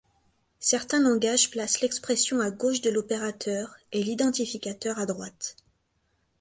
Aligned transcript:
Certains 0.57 0.99
langages 1.03 1.51
placent 1.51 1.81
l'expression 1.81 2.39
à 2.39 2.49
gauche 2.49 2.81
de 2.81 2.89
l'opérateur, 2.89 3.75
et 3.91 4.01
l'identificateur 4.01 4.97
à 4.97 5.05
droite. 5.05 5.57